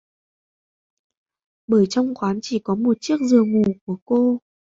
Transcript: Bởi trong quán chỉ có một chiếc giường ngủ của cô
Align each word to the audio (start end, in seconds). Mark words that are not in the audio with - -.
Bởi 1.67 1.85
trong 1.89 2.15
quán 2.15 2.39
chỉ 2.41 2.59
có 2.59 2.75
một 2.75 2.97
chiếc 3.01 3.17
giường 3.21 3.51
ngủ 3.53 3.73
của 3.85 3.97
cô 4.05 4.39